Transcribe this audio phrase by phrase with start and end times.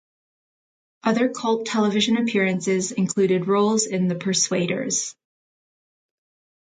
[1.03, 5.15] Other cult television appearances included roles in The Persuaders!